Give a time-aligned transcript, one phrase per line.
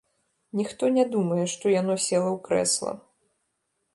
[0.59, 2.91] Ніхто не думае, што яно села ў крэсла.